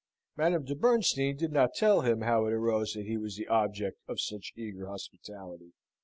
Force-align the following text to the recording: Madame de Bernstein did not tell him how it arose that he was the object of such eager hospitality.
Madame 0.35 0.63
de 0.65 0.73
Bernstein 0.73 1.37
did 1.37 1.51
not 1.51 1.75
tell 1.75 2.01
him 2.01 2.21
how 2.21 2.47
it 2.47 2.53
arose 2.53 2.93
that 2.93 3.05
he 3.05 3.17
was 3.17 3.37
the 3.37 3.47
object 3.47 3.99
of 4.07 4.19
such 4.19 4.51
eager 4.55 4.87
hospitality. 4.87 5.73